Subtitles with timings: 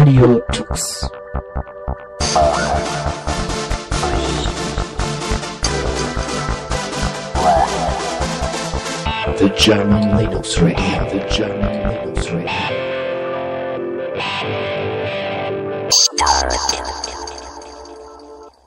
[0.00, 1.10] Radio Tux.
[9.36, 12.48] The German Linux Radio, the German Linux Radio.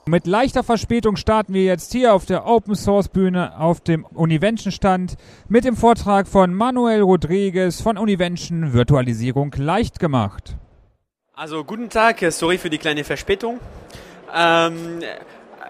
[0.06, 4.70] Mit leichter Verspätung starten wir jetzt hier auf der Open Source Bühne auf dem Univention
[4.70, 5.16] Stand
[5.48, 10.56] mit dem Vortrag von Manuel Rodriguez von Univention Virtualisierung leicht gemacht.
[11.36, 13.58] Also guten Tag, sorry für die kleine Verspätung.
[14.32, 15.00] Ähm,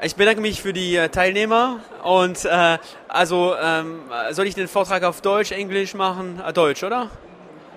[0.03, 2.77] ich bedanke mich für die äh, Teilnehmer und äh,
[3.09, 4.01] also ähm,
[4.33, 6.39] soll ich den Vortrag auf Deutsch, Englisch machen?
[6.47, 7.09] Äh, Deutsch, oder?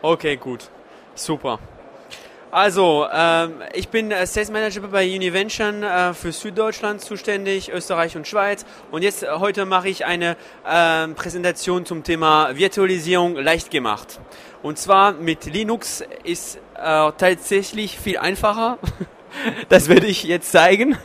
[0.01, 0.69] Okay, gut,
[1.15, 1.59] super.
[2.51, 8.25] Also, ähm, ich bin äh, Sales Manager bei Univention äh, für Süddeutschland zuständig, Österreich und
[8.25, 8.65] Schweiz.
[8.91, 14.19] Und jetzt äh, heute mache ich eine äh, Präsentation zum Thema Virtualisierung leicht gemacht.
[14.63, 18.77] Und zwar mit Linux ist äh, tatsächlich viel einfacher.
[19.69, 20.97] das werde ich jetzt zeigen.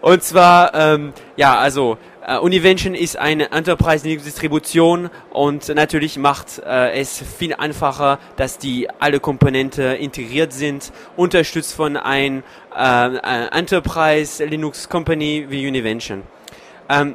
[0.00, 6.58] Und zwar, ähm, ja, also Uh, Univention ist eine Enterprise Linux Distribution und natürlich macht
[6.58, 12.42] uh, es viel einfacher, dass die alle Komponenten integriert sind, unterstützt von ein
[12.74, 13.18] uh,
[13.52, 16.22] Enterprise Linux Company wie Univention.
[16.88, 17.14] Um,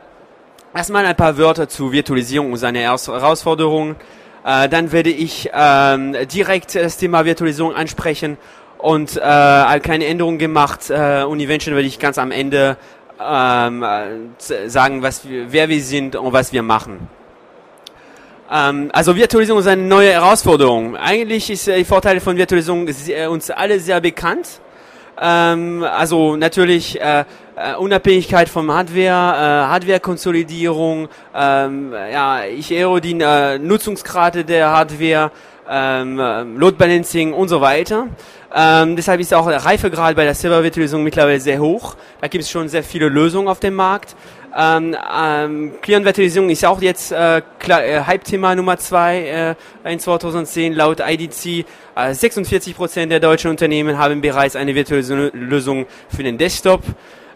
[0.76, 3.96] erstmal ein paar Wörter zu Virtualisierung und seine Herausforderungen.
[4.44, 8.38] Dann werde ich ähm, direkt das Thema Virtualisierung ansprechen
[8.80, 10.90] und äh, keine Änderungen gemacht.
[10.90, 12.78] Äh, Univention werde ich ganz am Ende
[13.22, 13.86] ähm,
[14.68, 17.10] sagen, was wir, wer wir sind und was wir machen.
[18.50, 20.96] Ähm, also Virtualisierung ist eine neue Herausforderung.
[20.96, 22.88] Eigentlich ist äh, die Vorteile von Virtualisierung
[23.30, 24.62] uns alle sehr bekannt.
[25.22, 26.98] Also natürlich
[27.60, 35.32] äh, Unabhängigkeit vom Hardware, äh, Hardware-Konsolidierung, ähm, ja, ich erinnere die äh, Nutzungsgrade der Hardware,
[35.70, 38.08] ähm, Load Balancing und so weiter.
[38.56, 41.96] Ähm, deshalb ist auch der Reifegrad bei der Server-Virtualisierung mittlerweile sehr hoch.
[42.22, 44.16] Da gibt es schon sehr viele Lösungen auf dem Markt.
[44.58, 47.42] Ähm, ähm, Client-Virtualisierung ist auch jetzt äh, äh,
[48.02, 51.66] Hype-Thema Nummer zwei äh, in 2010 laut IDC.
[51.96, 56.82] Äh, 46 Prozent der deutschen Unternehmen haben bereits eine Virtualisierungslösung für den Desktop.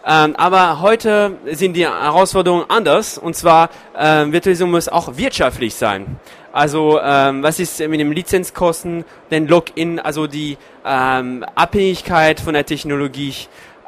[0.06, 6.18] Ähm, aber heute sind die Herausforderungen anders und zwar äh, Virtualisierung muss auch wirtschaftlich sein.
[6.52, 12.66] Also ähm, was ist mit dem Lizenzkosten, den Login, also die ähm, Abhängigkeit von der
[12.66, 13.34] Technologie.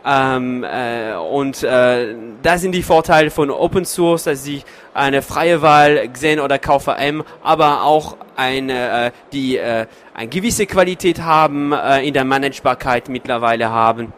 [0.08, 5.62] Ähm, äh, und äh, da sind die Vorteile von Open Source, dass sie eine freie
[5.62, 12.08] Wahl Xen oder KVM, aber auch eine, äh, die äh, eine gewisse Qualität haben, äh,
[12.08, 14.14] in der Managebarkeit mittlerweile haben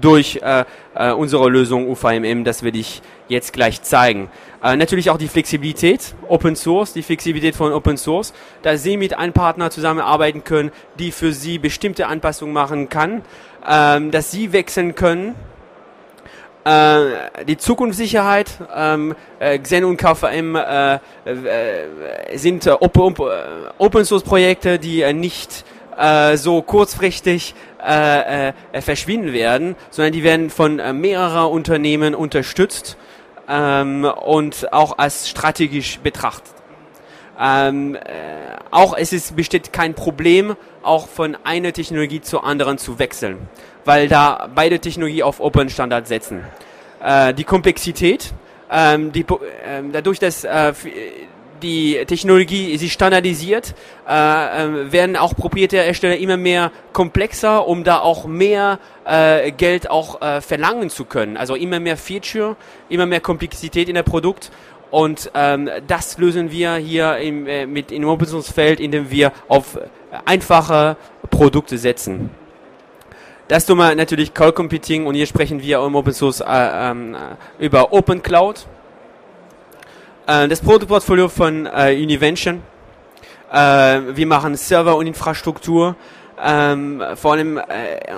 [0.00, 0.64] durch äh,
[0.94, 2.44] äh, unsere Lösung UVMM.
[2.44, 4.30] Das werde ich jetzt gleich zeigen.
[4.62, 8.32] Äh, natürlich auch die Flexibilität, Open Source, die Flexibilität von Open Source,
[8.62, 13.22] dass Sie mit einem Partner zusammenarbeiten können, die für Sie bestimmte Anpassungen machen kann,
[13.68, 15.34] ähm, dass Sie wechseln können.
[16.68, 20.98] Äh, die Zukunftssicherheit, ähm, äh, Xen und KVM äh, äh,
[22.36, 23.14] sind Open,
[23.78, 25.64] Open Source Projekte, die nicht
[26.34, 32.96] so kurzfristig äh, äh, verschwinden werden, sondern die werden von äh, mehrerer Unternehmen unterstützt
[33.48, 36.54] ähm, und auch als strategisch betrachtet.
[37.40, 38.00] Ähm, äh,
[38.70, 43.38] auch es ist, besteht kein Problem, auch von einer Technologie zur anderen zu wechseln,
[43.84, 46.42] weil da beide Technologie auf Open Standard setzen.
[47.00, 48.32] Äh, die Komplexität,
[48.70, 50.72] ähm, die, äh, dadurch, dass äh,
[51.62, 53.74] die Technologie sich standardisiert,
[54.08, 59.90] äh, äh, werden auch proprietäre Ersteller immer mehr komplexer, um da auch mehr äh, Geld
[59.90, 61.36] auch äh, verlangen zu können.
[61.36, 62.56] Also immer mehr Feature,
[62.88, 64.50] immer mehr Komplexität in der Produkt.
[64.90, 69.32] Und ähm, das lösen wir hier im, äh, mit im Open Source Feld, indem wir
[69.48, 69.78] auf
[70.24, 70.96] einfache
[71.30, 72.30] Produkte setzen.
[73.48, 77.16] Das tun wir natürlich Cloud Computing und hier sprechen wir im Open Source äh, ähm,
[77.58, 78.66] über Open Cloud.
[80.28, 82.62] Äh, das Produktportfolio von äh, Univention.
[83.50, 83.56] Äh,
[84.14, 85.96] wir machen Server und Infrastruktur.
[86.42, 87.62] Ähm, vor allem äh,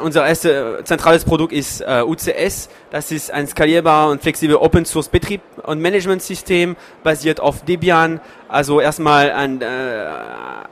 [0.03, 2.69] unser erstes zentrales Produkt ist äh, UCS.
[2.91, 8.21] Das ist ein skalierbarer und flexibler Open Source Betrieb und Management-System basiert auf Debian.
[8.49, 10.07] Also erstmal ein äh,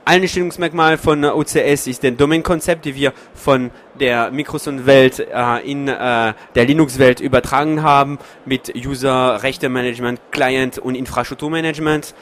[0.05, 6.65] Einstellungsmerkmal von UCS ist der Domain-Konzept, die wir von der Microsoft-Welt äh, in äh, der
[6.65, 12.13] Linux-Welt übertragen haben mit User, Rechte-Management, Client und Infrastrukturmanagement.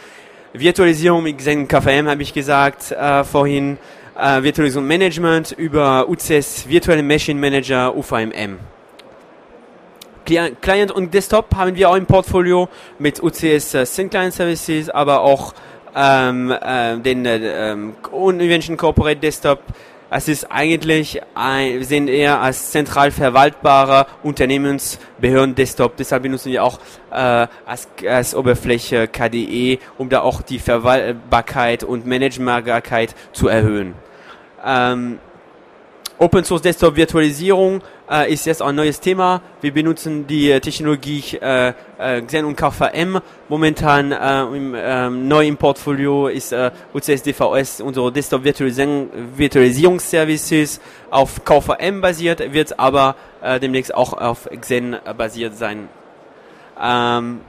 [0.53, 3.77] Virtualisierung mit Xen KVM habe ich gesagt äh, vorhin.
[4.17, 8.57] Äh, Virtualisierung Management über UCS Virtual Machine Manager UVMM.
[10.25, 12.67] Client und Desktop haben wir auch im Portfolio
[12.97, 15.53] mit UCS äh, Sync Client Services, aber auch
[15.95, 19.59] ähm, äh, den äh, Invention Corporate Desktop,
[20.09, 25.95] es ist eigentlich ein, wir sehen eher als zentral verwaltbarer Unternehmensbehörden-Desktop.
[25.97, 26.79] Deshalb benutzen wir auch
[27.11, 34.06] äh, als, als Oberfläche KDE, um da auch die Verwaltbarkeit und Managementbarkeit zu erhöhen.
[34.67, 35.19] Ähm,
[36.19, 39.39] Open Source Desktop Virtualisierung äh, ist jetzt ein neues Thema.
[39.61, 43.19] Wir benutzen die äh, Technologie äh, äh, Xen und KVM.
[43.49, 50.81] Momentan äh, im, ähm, neu im Portfolio ist äh, UCS DVS, unsere Desktop Virtualisierung, Virtualisierungsservices
[51.11, 55.87] auf KVM basiert, wird aber äh, demnächst auch auf Xen basiert sein.
[56.81, 57.41] Ähm,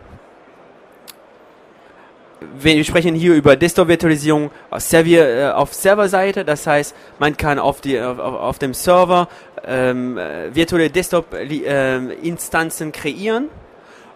[2.58, 6.44] wir sprechen hier über Desktop-Virtualisierung auf, Server, äh, auf Serverseite.
[6.44, 9.28] Das heißt, man kann auf, die, auf, auf dem Server
[9.66, 10.18] ähm,
[10.52, 13.48] virtuelle Desktop-Instanzen kreieren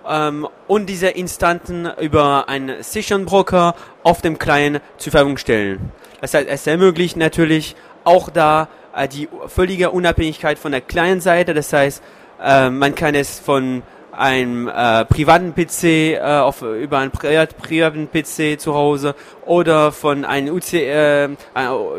[0.08, 5.92] ähm, und diese Instanzen über einen Session Broker auf dem Client zur Verfügung stellen.
[6.20, 11.54] Das heißt, es ermöglicht natürlich auch da äh, die völlige Unabhängigkeit von der Client-Seite.
[11.54, 12.02] Das heißt,
[12.42, 18.60] äh, man kann es von einem äh, privaten PC äh, auf, über einen privaten PC
[18.60, 19.14] zu Hause
[19.46, 21.28] oder von einem UC äh,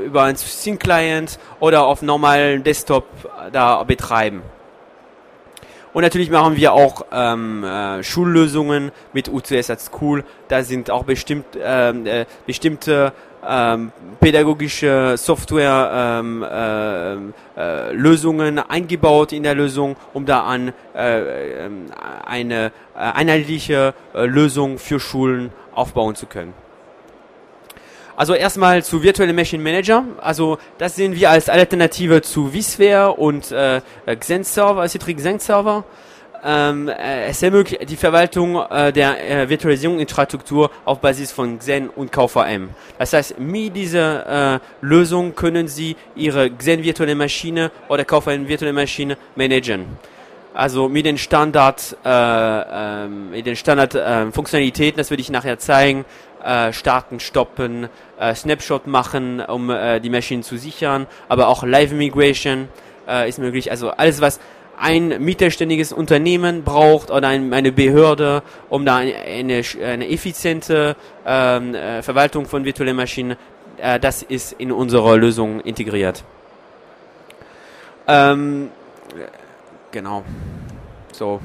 [0.05, 3.05] über einen Sync-Client oder auf normalen Desktop
[3.51, 4.43] da betreiben.
[5.93, 10.23] Und natürlich machen wir auch ähm, äh, Schullösungen mit UCS als School.
[10.47, 13.13] Da sind auch bestimmt, ähm, äh, bestimmte
[13.47, 21.65] ähm, pädagogische Software ähm, äh, äh, Lösungen eingebaut in der Lösung, um da an äh,
[21.65, 21.85] ähm,
[22.25, 26.53] eine äh, einheitliche äh, Lösung für Schulen aufbauen zu können.
[28.15, 30.03] Also erstmal zu virtuellen Machine Manager.
[30.21, 33.81] Also das sehen wir als Alternative zu vSphere und äh,
[34.19, 35.83] Xen Server, Citrix Xen Server.
[36.45, 42.11] Ähm, äh, es ermöglicht die Verwaltung äh, der äh, Virtualisierungsinfrastruktur auf Basis von Xen und
[42.11, 42.69] KVM.
[42.99, 48.73] Das heißt, mit dieser äh, Lösung können Sie Ihre Xen virtuelle Maschine oder KVM virtuelle
[48.73, 49.85] Maschine managen.
[50.53, 55.57] Also mit den Standard, äh, ähm, mit den Standard äh, Funktionalitäten, das würde ich nachher
[55.59, 56.03] zeigen,
[56.43, 57.87] äh, starten, stoppen,
[58.19, 62.67] äh, Snapshot machen, um äh, die Maschinen zu sichern, aber auch Live Migration
[63.07, 63.71] äh, ist möglich.
[63.71, 64.39] Also alles, was
[64.77, 72.01] ein mittelständiges Unternehmen braucht oder ein, eine Behörde, um da eine, eine, effiziente ähm, äh,
[72.01, 73.37] Verwaltung von virtuellen Maschinen,
[73.77, 76.23] äh, das ist in unserer Lösung integriert.
[78.07, 78.69] Ähm,
[79.91, 80.23] genau.
[81.11, 81.39] So.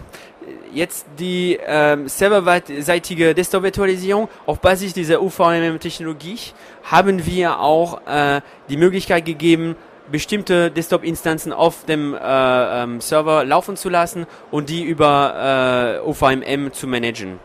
[0.73, 6.39] Jetzt die ähm, serverseitige Desktop-Virtualisierung auf Basis dieser UVM-Technologie
[6.85, 9.77] haben wir auch äh, die Möglichkeit gegeben,
[10.11, 16.73] bestimmte Desktop-Instanzen auf dem äh, ähm, Server laufen zu lassen und die über äh, OVMM
[16.73, 17.39] zu managen.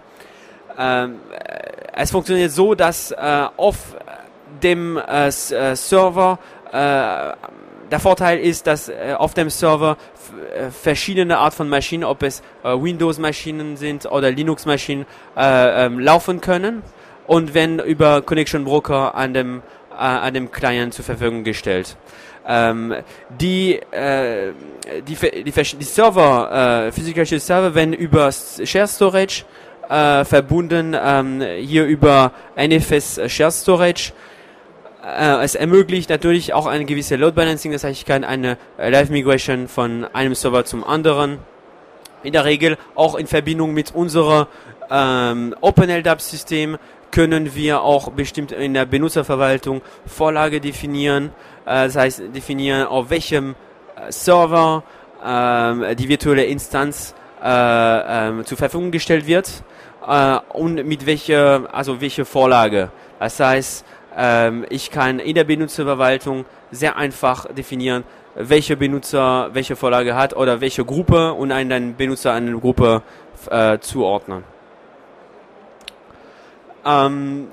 [0.77, 1.19] Ähm,
[1.93, 3.95] es funktioniert so, dass äh, auf
[4.61, 5.31] dem äh, äh,
[5.75, 6.39] Server
[6.71, 7.33] äh,
[7.91, 9.97] der Vorteil ist, dass auf dem Server
[10.71, 15.05] verschiedene Art von Maschinen, ob es Windows-Maschinen sind oder Linux-Maschinen,
[15.37, 16.81] ähm, laufen können
[17.27, 19.61] und werden über Connection Broker an dem,
[19.95, 21.95] an dem Client zur Verfügung gestellt.
[22.45, 22.95] Ähm,
[23.39, 24.51] die, äh,
[25.07, 29.45] die, die, die Server, äh, physikalische Server werden über Share Storage
[29.89, 34.11] äh, verbunden, ähm, hier über NFS Share Storage.
[35.03, 39.09] Äh, es ermöglicht natürlich auch eine gewisse Load Balancing, das heißt, ich kann eine Live
[39.09, 41.39] Migration von einem Server zum anderen
[42.23, 44.47] in der Regel auch in Verbindung mit unserer
[44.89, 46.77] ähm, OpenLDAP-System
[47.11, 51.31] können wir auch bestimmt in der Benutzerverwaltung Vorlage definieren.
[51.65, 53.55] Äh, das heißt, definieren, auf welchem
[53.95, 54.83] äh, Server
[55.23, 59.63] äh, die virtuelle Instanz äh, ähm, zur Verfügung gestellt wird
[60.49, 62.91] und mit welcher, also welche Vorlage.
[63.19, 63.85] Das heißt,
[64.17, 68.03] ähm, ich kann in der Benutzerverwaltung sehr einfach definieren,
[68.35, 73.01] welche Benutzer welche Vorlage hat oder welche Gruppe und einen Benutzer eine Gruppe
[73.49, 74.43] äh, zuordnen.
[76.85, 77.47] Ähm,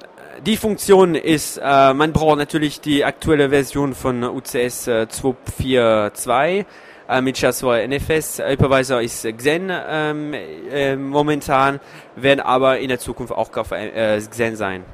[0.47, 6.65] die Funktion ist, äh, man braucht natürlich die aktuelle Version von UCS äh, 2.4.2
[7.09, 8.39] äh, mit Chassoir NFS.
[8.39, 11.81] Hypervisor ist Xen ähm, äh, momentan,
[12.17, 14.85] werden aber in der Zukunft auch äh, Xen sein.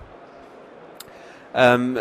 [1.55, 1.99] Ähm,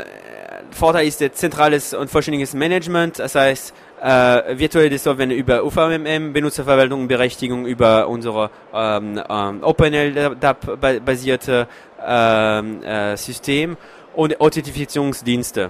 [0.71, 7.07] Vorteil ist der zentrales und vollständiges Management, das heißt, äh, virtuelle werden über UVMM, Benutzerverwaltung,
[7.07, 11.67] Berechtigung über unsere ähm, ähm, OpenLDAP-basierte ähm,
[12.05, 13.77] äh, System
[14.15, 15.69] und Authentifizierungsdienste.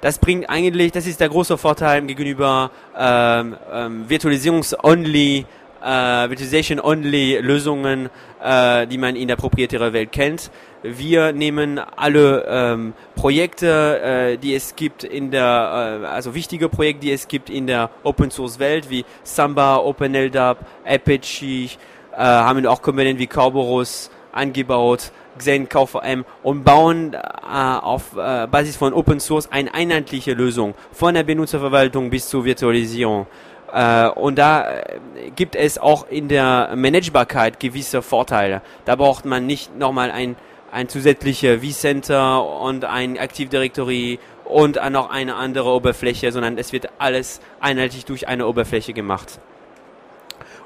[0.00, 5.44] Das bringt eigentlich, das ist der große Vorteil gegenüber ähm, ähm, Virtualisierungs-only
[5.82, 8.10] äh, Virtualization-Only-Lösungen,
[8.42, 10.50] äh, die man in der proprietären Welt kennt.
[10.82, 17.06] Wir nehmen alle ähm, Projekte, äh, die es gibt in der, äh, also wichtige Projekte,
[17.06, 21.68] die es gibt in der Open Source Welt, wie Samba, OpenLDAP, Apache, äh,
[22.16, 27.18] haben auch Komponenten wie Kerberos angebaut, Xen, KVM und bauen äh,
[27.52, 33.26] auf äh, Basis von Open Source eine einheitliche Lösung von der Benutzerverwaltung bis zur Virtualisierung.
[33.72, 34.98] Äh, und da äh,
[35.34, 38.62] gibt es auch in der Managebarkeit gewisse Vorteile.
[38.84, 40.36] Da braucht man nicht nochmal ein,
[40.72, 46.88] ein zusätzlicher vCenter und ein Active Directory und noch eine andere Oberfläche, sondern es wird
[46.98, 49.38] alles einheitlich durch eine Oberfläche gemacht.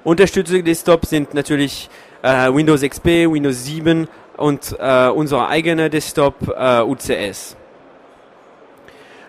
[0.04, 1.88] Unterstützung Desktop sind natürlich
[2.24, 7.56] äh, Windows XP, Windows 7 und äh, unser eigener Desktop äh, UCS.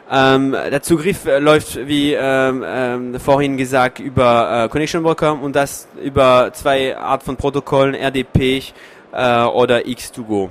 [0.10, 5.56] Ähm, der Zugriff äh, läuft, wie ähm, ähm, vorhin gesagt, über äh, Connection Broker und
[5.56, 8.64] das über zwei Art von Protokollen, RDP
[9.12, 10.50] äh, oder X2Go.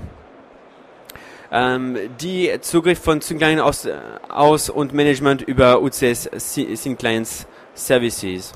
[1.53, 3.89] Ähm, die Zugriff von Syncline aus,
[4.29, 8.53] aus und Management über UCS Synclines Services.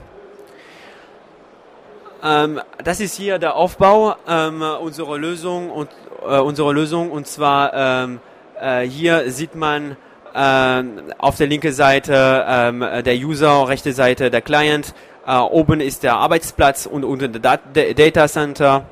[2.22, 5.88] Ähm, das ist hier der Aufbau ähm, unserer Lösung und
[6.26, 8.20] äh, unsere Lösung und zwar ähm,
[8.60, 9.96] äh, hier sieht man
[10.34, 10.82] äh,
[11.18, 14.94] auf der linken Seite ähm, der User, rechte Seite der Client.
[15.26, 18.84] Äh, oben ist der Arbeitsplatz und unten der Data Center.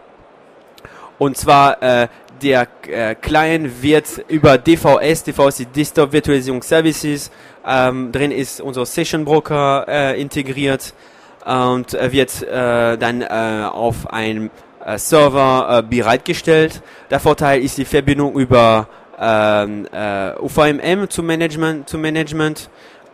[1.18, 2.08] Und zwar äh,
[2.42, 7.32] der äh, Client wird über DVS, DVS ist Desktop Virtualisierung Services,
[7.66, 10.94] ähm, drin ist unser Session Broker integriert
[11.46, 14.50] und wird äh, dann äh, auf einem
[14.84, 16.82] äh, Server bereitgestellt.
[17.10, 18.88] Der Vorteil ist die Verbindung über
[19.18, 22.68] ähm, äh, UVMM zum Management, zum Management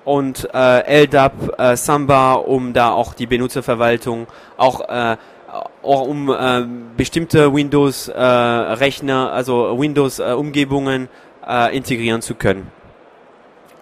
[0.05, 5.17] und äh, LDAP, äh, Samba, um da auch die Benutzerverwaltung, auch, äh,
[5.83, 6.65] auch um äh,
[6.97, 11.09] bestimmte Windows-Rechner, äh, also Windows-Umgebungen
[11.47, 12.71] äh, integrieren zu können.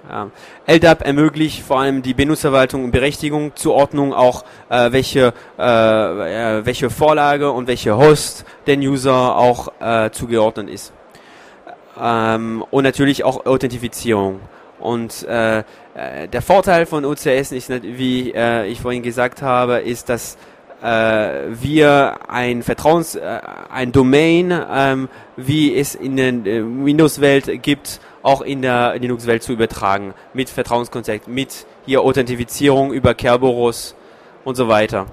[0.09, 0.31] Ja.
[0.67, 7.51] LDAP ermöglicht vor allem die Benutzerverwaltung und Berechtigung, Zuordnung auch, äh, welche, äh, welche Vorlage
[7.51, 10.93] und welche Host den User auch äh, zugeordnet ist
[12.01, 14.41] ähm, und natürlich auch Authentifizierung.
[14.79, 20.09] Und äh, äh der Vorteil von OCS ist, wie äh, ich vorhin gesagt habe, ist,
[20.09, 20.39] dass
[20.83, 20.87] äh,
[21.51, 23.41] wir ein Vertrauens, äh,
[23.71, 29.53] ein Domain, ähm, wie es in der äh, Windows-Welt gibt, auch in der Linux-Welt zu
[29.53, 33.95] übertragen, mit Vertrauenskonzept, mit hier Authentifizierung über Kerberos
[34.45, 35.07] und so weiter.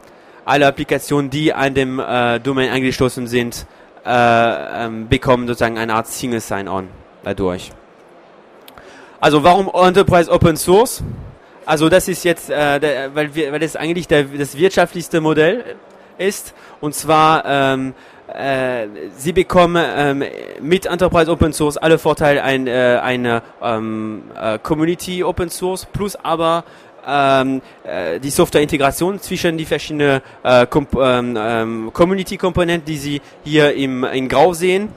[0.46, 3.66] Alle Applikationen, die an dem äh, Domain angeschlossen sind,
[4.06, 6.88] äh, ähm, bekommen sozusagen eine Art Single Sign-On
[7.24, 7.72] dadurch.
[9.20, 11.04] Also warum Enterprise Open Source?
[11.66, 15.76] Also das ist jetzt, äh, der, weil, wir, weil das eigentlich der, das wirtschaftlichste Modell
[16.18, 16.54] ist.
[16.80, 18.17] Und zwar, ähm, äh,
[19.16, 20.24] Sie bekommen ähm,
[20.62, 26.18] mit Enterprise Open Source alle Vorteile ein, äh, eine ähm, äh, Community Open Source plus
[26.18, 26.66] aber
[27.08, 34.04] ähm, äh, die Software-Integration zwischen die verschiedenen äh, ähm, ähm, Community-Komponenten, die Sie hier im,
[34.04, 34.90] in Grau sehen.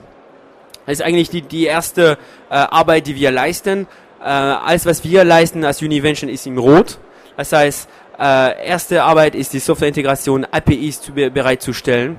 [0.85, 2.17] Das ist eigentlich die, die erste
[2.49, 3.87] äh, Arbeit, die wir leisten.
[4.19, 6.99] Äh, alles, was wir leisten als Univention, ist im Rot.
[7.37, 7.87] Das heißt,
[8.19, 12.17] äh, erste Arbeit ist die Software-Integration, APIs zu, bereitzustellen.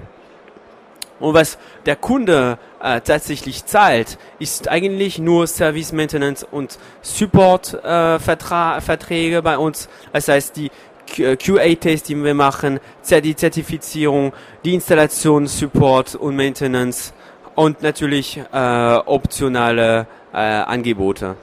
[1.22, 8.18] Und was der Kunde äh, tatsächlich zahlt, ist eigentlich nur Service Maintenance und Support äh,
[8.18, 9.88] Verträge bei uns.
[10.12, 10.70] Das heißt, die
[11.06, 14.32] QA-Tests, die wir machen, die Zertifizierung,
[14.64, 17.12] die Installation, Support und Maintenance
[17.54, 21.36] und natürlich äh, optionale äh, Angebote.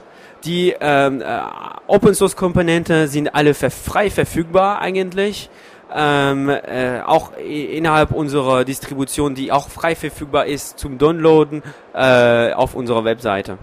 [0.44, 1.40] Die ähm, äh,
[1.86, 5.50] Open Source Komponente sind alle frei verfügbar eigentlich
[5.94, 11.62] ähm, äh, auch innerhalb unserer Distribution, die auch frei verfügbar ist zum Downloaden
[11.94, 13.58] äh, auf unserer Webseite.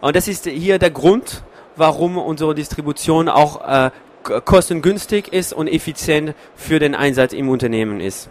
[0.00, 1.42] Und das ist hier der Grund,
[1.76, 3.90] warum unsere Distribution auch äh,
[4.22, 8.28] kostengünstig ist und effizient für den Einsatz im Unternehmen ist.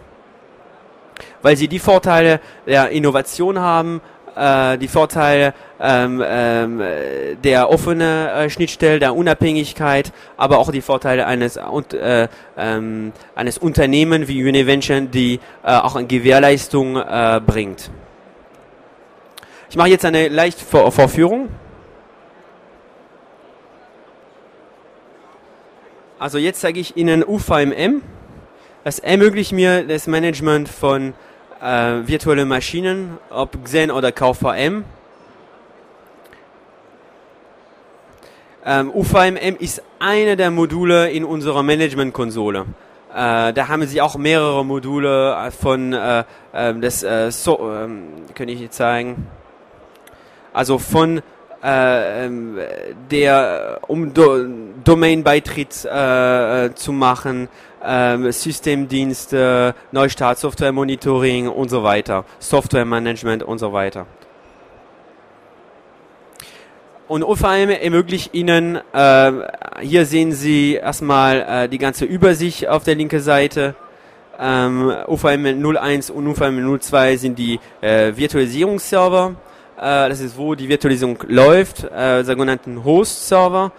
[1.42, 4.00] Weil sie die Vorteile der Innovation haben,
[4.36, 6.82] äh, die Vorteile ähm, ähm,
[7.42, 14.28] der offenen äh, Schnittstelle, der Unabhängigkeit, aber auch die Vorteile eines, äh, ähm, eines Unternehmens
[14.28, 17.90] wie Univention, die äh, auch eine Gewährleistung äh, bringt.
[19.70, 21.48] Ich mache jetzt eine leichte Vor Vorführung.
[26.18, 28.02] Also jetzt zeige ich Ihnen UVMM.
[28.84, 31.14] Das ermöglicht mir das Management von
[31.62, 34.84] äh, virtuelle Maschinen, ob Xen oder KVM.
[38.64, 42.66] Ähm, UVMM ist eine der Module in unserer Management-Konsole.
[43.14, 48.08] Äh, da haben sie auch mehrere Module äh, von äh, ähm, das äh, so, ähm,
[48.34, 49.26] kann ich jetzt zeigen.
[50.52, 51.22] Also von
[51.62, 52.58] äh, ähm,
[53.10, 54.46] der um Do
[54.84, 57.48] Domain-Beitritt äh, äh, zu machen,
[57.84, 64.06] äh, Systemdienste, Neustart, Software-Monitoring und so weiter, Software-Management und so weiter.
[67.08, 69.32] Und OVM ermöglicht Ihnen, äh,
[69.82, 73.74] hier sehen Sie erstmal äh, die ganze Übersicht auf der linken Seite.
[74.40, 79.34] Ähm, UVM 01 und UVM 02 sind die äh, Virtualisierungsserver.
[79.76, 83.72] Äh, das ist, wo die Virtualisierung läuft, äh, sogenannten Host-Server.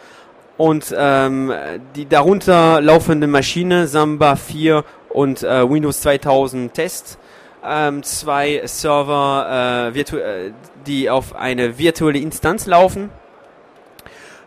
[0.57, 1.51] Und ähm,
[1.95, 7.17] die darunter laufende Maschine, Samba 4 und äh, Windows 2000 Test,
[7.65, 10.51] ähm, zwei Server, äh, äh,
[10.85, 13.09] die auf eine virtuelle Instanz laufen.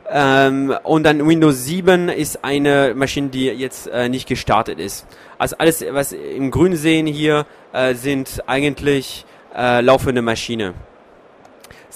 [0.09, 5.07] Ähm, und dann Windows 7 ist eine Maschine, die jetzt äh, nicht gestartet ist.
[5.38, 9.25] Also alles, was im Grün sehen hier, äh, sind eigentlich
[9.57, 10.75] äh, laufende Maschinen.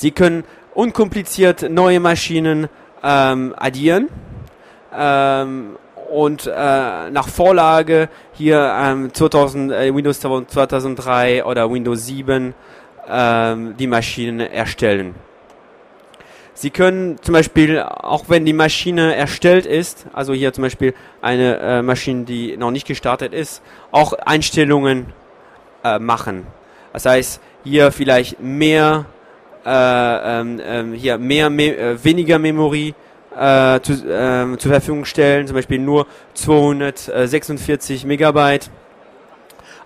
[0.00, 2.71] Sie können unkompliziert neue Maschinen
[3.02, 4.09] ähm, addieren
[4.97, 5.76] ähm,
[6.11, 12.54] und äh, nach Vorlage hier ähm, 2000, äh, Windows 2003 oder Windows 7
[13.11, 15.14] ähm, die Maschinen erstellen.
[16.54, 21.59] Sie können zum Beispiel, auch wenn die Maschine erstellt ist, also hier zum Beispiel eine
[21.59, 25.12] äh, Maschine, die noch nicht gestartet ist, auch Einstellungen
[25.85, 26.47] äh, machen.
[26.95, 29.04] Das heißt, hier vielleicht mehr,
[29.64, 32.95] äh, ähm, ähm hier mehr, me äh, weniger Memory
[33.37, 38.71] äh, zu, äh, zur Verfügung stellen, zum Beispiel nur 246 Megabyte.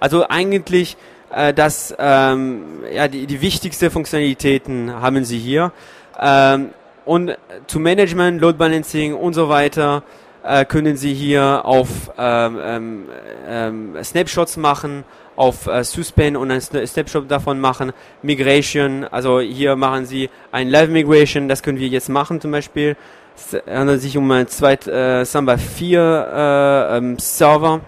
[0.00, 0.97] Also eigentlich
[1.35, 2.62] äh, das, ähm,
[2.93, 5.73] ja, die, die wichtigsten Funktionalitäten haben Sie hier.
[6.21, 6.71] Ähm,
[7.04, 10.02] und zu Management, Load Balancing und so weiter
[10.43, 13.04] äh, können Sie hier auf ähm, ähm,
[13.47, 15.04] ähm Snapshots machen,
[15.36, 17.92] auf äh, Suspend und ein Snapshot davon machen.
[18.22, 22.97] Migration, also hier machen Sie ein Live Migration, das können wir jetzt machen zum Beispiel.
[23.36, 27.80] Es handelt sich um ein zweit äh, Samba 4 äh, ähm, Server.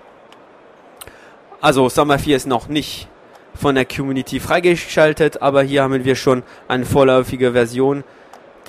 [1.60, 3.08] Also Samba 4 ist noch nicht
[3.54, 8.04] von der Community freigeschaltet, aber hier haben wir schon eine vorläufige Version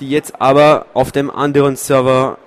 [0.00, 2.38] die jetzt aber auf dem anderen Server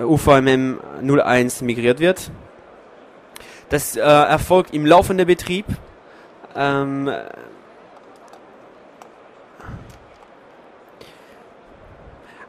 [0.00, 2.30] äh, UVMM 01 migriert wird.
[3.74, 5.66] Das äh, erfolgt im laufenden Betrieb.
[6.54, 7.10] Ähm,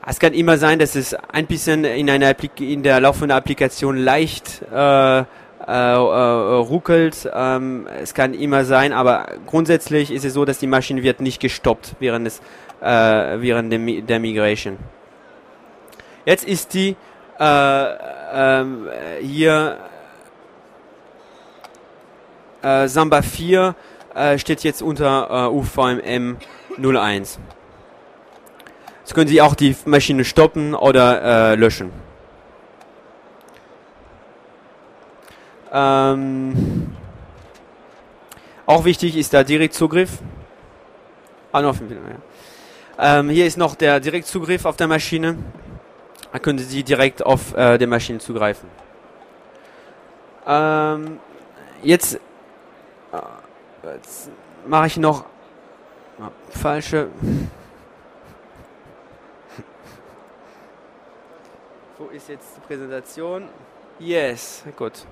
[0.05, 3.97] es kann immer sein, dass es ein bisschen in, einer Applik in der laufenden Applikation
[3.97, 5.23] leicht äh, äh,
[5.65, 7.27] äh, ruckelt.
[7.33, 11.41] Ähm, es kann immer sein, aber grundsätzlich ist es so, dass die Maschine wird nicht
[11.41, 12.39] gestoppt während des
[12.81, 14.77] äh, während der, der Migration.
[16.23, 16.95] Jetzt ist die
[17.39, 17.85] äh,
[18.31, 18.89] ähm,
[19.23, 19.79] hier
[22.65, 23.75] äh, Samba 4
[24.15, 26.37] äh, steht jetzt unter äh, UVMM
[26.77, 27.39] 01.
[29.01, 31.91] Jetzt können Sie auch die Maschine stoppen oder äh, löschen.
[35.71, 36.95] Ähm,
[38.65, 40.09] auch wichtig ist der Direktzugriff.
[41.51, 43.19] Ah, noch, ja.
[43.19, 45.37] Ähm, hier ist noch der Direktzugriff auf der Maschine.
[46.31, 48.69] Da können Sie direkt auf äh, der Maschine zugreifen.
[50.47, 51.19] Ähm,
[51.83, 52.19] jetzt,
[53.83, 54.29] jetzt
[54.67, 55.25] mache ich noch
[56.19, 57.09] oh, falsche.
[61.97, 63.47] Wo ist jetzt die Präsentation?
[63.99, 65.05] Yes, gut.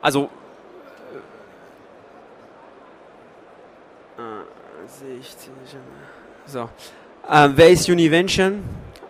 [0.00, 0.30] Also
[6.46, 6.68] So.
[7.30, 8.64] Ähm, wer ist Univention?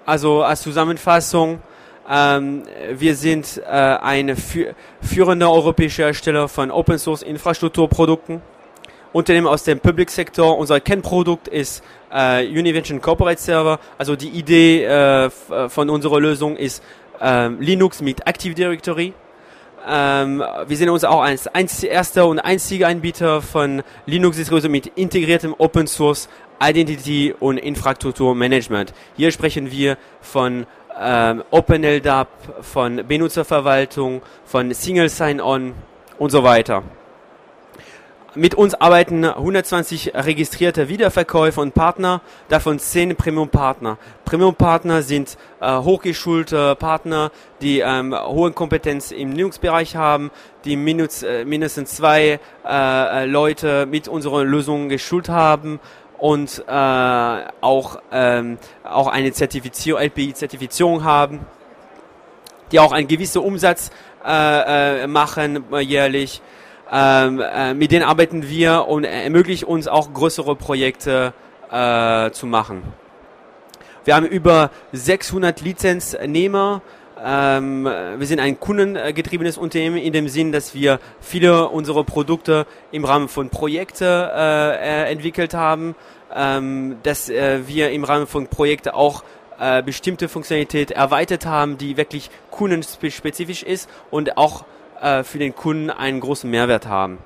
[0.05, 1.61] Also als Zusammenfassung,
[2.11, 2.63] ähm,
[2.93, 8.43] wir sind äh, eine fü führende europäische Hersteller von Open Source Infrastrukturprodukten.
[9.13, 10.57] Unternehmen aus dem Public Sektor.
[10.57, 13.79] Unser Kernprodukt ist äh, Univention Corporate Server.
[13.99, 15.31] Also die Idee äh,
[15.69, 16.83] von unserer Lösung ist
[17.21, 19.13] äh, Linux mit Active Directory.
[19.87, 21.47] Ähm, wir sind uns auch als
[21.83, 26.29] erster und einziger Anbieter von Linux-Distribution mit integriertem Open Source
[26.63, 28.95] Identity und Infrastrukturmanagement.
[29.17, 30.67] Hier sprechen wir von
[31.01, 32.29] ähm, OpenLDAP,
[32.63, 35.75] von Benutzerverwaltung, von Single Sign-On
[36.19, 36.83] und so weiter.
[38.35, 43.99] Mit uns arbeiten 120 registrierte Wiederverkäufer und Partner, davon 10 Premium-Partner.
[44.25, 50.31] Premium-Partner sind äh, hochgeschulte Partner, die ähm, hohe Kompetenz im Linux-Bereich haben,
[50.65, 55.79] die mindest, äh, mindestens zwei äh, Leute mit unserer Lösung geschult haben
[56.23, 61.41] und äh, auch, ähm, auch eine Zertifizierung, LPI-Zertifizierung haben,
[62.71, 63.91] die auch einen gewissen Umsatz
[64.25, 66.41] äh, äh, machen äh, jährlich.
[66.93, 71.35] Ähm, äh, mit denen arbeiten wir und ermöglicht uns auch größere Projekte
[71.73, 72.85] äh, zu machen.
[74.05, 76.83] Wir haben über 600 Lizenznehmer.
[77.25, 83.05] Ähm, wir sind ein kundengetriebenes Unternehmen in dem Sinn, dass wir viele unserer Produkte im
[83.05, 85.95] Rahmen von Projekten äh, entwickelt haben,
[86.35, 89.23] ähm, dass äh, wir im Rahmen von Projekten auch
[89.61, 94.65] äh, bestimmte Funktionalität erweitert haben, die wirklich kundenspezifisch ist und auch
[95.01, 97.19] äh, für den Kunden einen großen Mehrwert haben.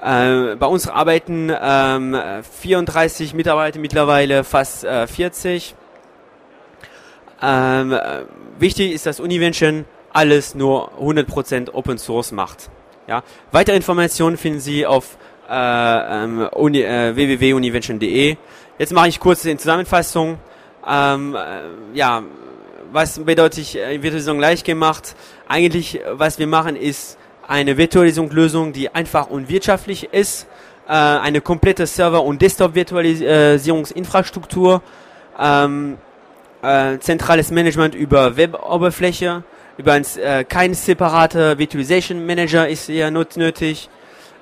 [0.00, 2.16] Äh, bei uns arbeiten ähm,
[2.60, 5.74] 34 Mitarbeiter mittlerweile, fast äh, 40.
[7.42, 8.22] Ähm, äh,
[8.58, 12.70] wichtig ist, dass Univention alles nur 100% Open Source macht.
[13.06, 13.22] Ja?
[13.52, 15.16] Weitere Informationen finden Sie auf
[15.48, 18.36] äh, ähm, uni, äh, www.univention.de.
[18.78, 20.38] Jetzt mache ich kurz eine Zusammenfassung.
[20.86, 21.38] Ähm, äh,
[21.94, 22.22] ja,
[22.92, 25.14] was bedeutet äh, Virtualisierung leicht gemacht?
[25.48, 30.46] Eigentlich, was wir machen, ist eine Virtualisierungslösung, die einfach und wirtschaftlich ist,
[30.88, 34.82] äh, eine komplette Server- und Desktop-Virtualisierungsinfrastruktur,
[35.38, 35.98] ähm,
[36.62, 39.44] äh, zentrales Management über Web-Oberfläche,
[39.78, 43.88] über ein, äh, kein separater Virtualization Manager ist hier not nötig,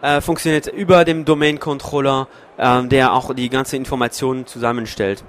[0.02, 5.24] äh, funktioniert über dem Domain Controller, äh, der auch die ganze Informationen zusammenstellt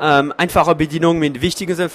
[0.00, 1.88] ähm, einfache Bedienung mit wichtigen äh,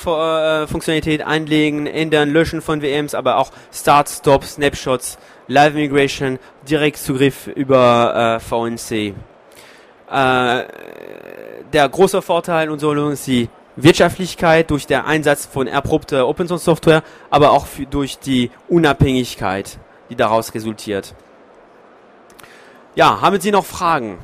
[0.68, 5.18] Funktionalität einlegen, ändern, löschen von VMs, aber auch Start, Stop, Snapshots,
[5.48, 9.16] Live Migration, Direktzugriff über äh, VNC.
[10.12, 10.64] Äh,
[11.76, 16.64] der große Vorteil unserer Lösung ist die Wirtschaftlichkeit durch den Einsatz von erprobter Open Source
[16.64, 19.78] Software, aber auch für, durch die Unabhängigkeit,
[20.10, 21.14] die daraus resultiert.
[22.96, 24.18] Ja, haben Sie noch Fragen?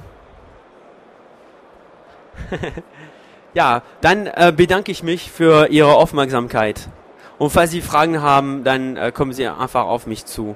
[3.53, 6.87] Ja, dann äh, bedanke ich mich für Ihre Aufmerksamkeit.
[7.37, 10.55] Und falls Sie Fragen haben, dann äh, kommen Sie einfach auf mich zu.